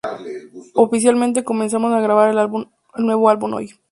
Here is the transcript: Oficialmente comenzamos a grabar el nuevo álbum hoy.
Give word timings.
Oficialmente 0.73 1.43
comenzamos 1.43 1.93
a 1.93 1.99
grabar 2.01 2.31
el 2.35 3.05
nuevo 3.05 3.29
álbum 3.29 3.53
hoy. 3.53 3.75